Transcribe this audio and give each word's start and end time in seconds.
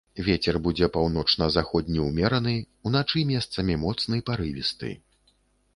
Вецер 0.27 0.55
будзе 0.67 0.87
паўночна-заходні 0.95 1.99
ўмераны, 2.07 2.55
уначы 2.91 3.25
месцамі 3.35 3.79
моцны 3.87 4.17
парывісты. 4.31 4.91